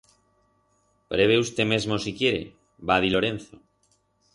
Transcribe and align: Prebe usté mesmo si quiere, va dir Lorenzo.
Prebe 1.11 1.35
usté 1.43 1.67
mesmo 1.73 1.95
si 2.07 2.17
quiere, 2.23 2.43
va 2.89 3.01
dir 3.05 3.17
Lorenzo. 3.17 3.67